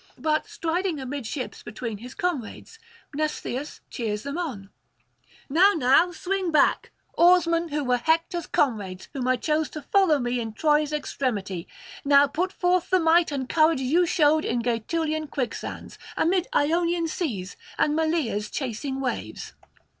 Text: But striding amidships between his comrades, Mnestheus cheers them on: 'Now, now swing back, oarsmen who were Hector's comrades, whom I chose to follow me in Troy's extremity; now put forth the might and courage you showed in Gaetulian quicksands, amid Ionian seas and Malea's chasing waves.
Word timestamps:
But 0.17 0.47
striding 0.47 0.99
amidships 0.99 1.61
between 1.61 1.99
his 1.99 2.15
comrades, 2.15 2.79
Mnestheus 3.13 3.81
cheers 3.91 4.23
them 4.23 4.35
on: 4.35 4.71
'Now, 5.47 5.73
now 5.75 6.11
swing 6.11 6.51
back, 6.51 6.89
oarsmen 7.15 7.67
who 7.67 7.83
were 7.83 7.97
Hector's 7.97 8.47
comrades, 8.47 9.09
whom 9.13 9.27
I 9.27 9.35
chose 9.35 9.69
to 9.69 9.81
follow 9.83 10.17
me 10.17 10.39
in 10.39 10.53
Troy's 10.53 10.91
extremity; 10.91 11.67
now 12.03 12.25
put 12.25 12.51
forth 12.51 12.89
the 12.89 12.99
might 12.99 13.31
and 13.31 13.47
courage 13.47 13.79
you 13.81 14.07
showed 14.07 14.43
in 14.43 14.63
Gaetulian 14.63 15.27
quicksands, 15.27 15.99
amid 16.17 16.47
Ionian 16.51 17.07
seas 17.07 17.55
and 17.77 17.95
Malea's 17.95 18.49
chasing 18.49 19.01
waves. 19.01 19.53